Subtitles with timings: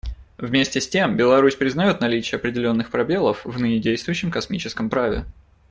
[0.39, 5.25] Вместе с тем, Беларусь признает наличие определенных пробелов в ныне действующем космическом праве.